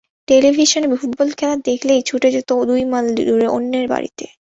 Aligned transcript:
টেলিভিশনে 0.27 0.87
ফুটবল 0.93 1.29
খেলা 1.39 1.55
দেখালেই 1.67 2.01
ছুটে 2.01 2.27
যেত 2.35 2.49
দুই 2.69 2.81
মাইল 2.91 3.07
দূরে 3.19 3.47
অন্যের 3.47 3.85
বাড়িতে। 3.87 4.25